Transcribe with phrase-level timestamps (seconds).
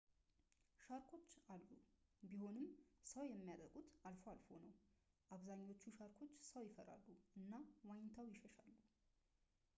[0.83, 1.67] ሻርኮች አሉ
[2.29, 2.65] ቢሆንም
[3.11, 4.73] ሰው የሚያጠቁት አልፎ አልፎ ነው
[5.37, 7.07] አብዛኛዎቹ ሻርኮች ሰው ይፈራሉ
[7.41, 7.53] እና
[7.91, 8.75] ዋኝተው ይሸሻሉ